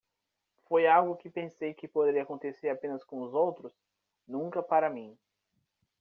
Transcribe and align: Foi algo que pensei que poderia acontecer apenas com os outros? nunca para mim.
Foi 0.67 0.87
algo 0.87 1.15
que 1.19 1.29
pensei 1.29 1.75
que 1.75 1.87
poderia 1.87 2.23
acontecer 2.23 2.69
apenas 2.69 3.03
com 3.03 3.21
os 3.21 3.35
outros? 3.35 3.71
nunca 4.27 4.63
para 4.63 4.89
mim. 4.89 5.15